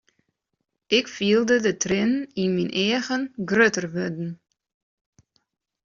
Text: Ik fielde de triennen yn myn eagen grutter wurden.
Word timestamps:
Ik 0.97 1.05
fielde 1.15 1.57
de 1.65 1.73
triennen 1.83 2.29
yn 2.43 2.51
myn 2.55 2.73
eagen 2.85 3.23
grutter 3.49 3.87
wurden. 3.93 4.29